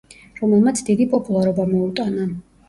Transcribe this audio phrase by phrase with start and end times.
[0.37, 2.27] რომელმაც დიდი პოპულარობა მოუტანა.